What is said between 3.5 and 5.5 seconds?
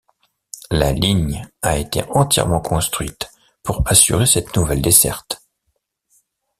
pour assurer cette nouvelle desserte.